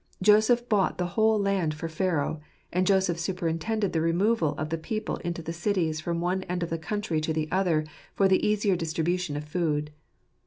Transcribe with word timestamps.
Joseph 0.19 0.67
bought 0.67 0.97
the 0.97 1.05
whole 1.13 1.39
land 1.39 1.75
for 1.75 1.87
Pharaoh; 1.87 2.41
and 2.73 2.87
Joseph 2.87 3.19
superintended 3.19 3.93
the 3.93 4.01
removal 4.01 4.53
of 4.57 4.69
the 4.71 4.77
people 4.79 5.17
into 5.17 5.43
the 5.43 5.53
cities 5.53 5.99
from 6.01 6.19
one 6.19 6.41
end 6.45 6.63
of 6.63 6.71
the 6.71 6.79
country 6.79 7.21
to 7.21 7.31
the 7.33 7.47
other 7.51 7.85
for 8.15 8.27
the 8.27 8.43
easier 8.43 8.75
distribution 8.75 9.37
of 9.37 9.43
food. 9.43 9.91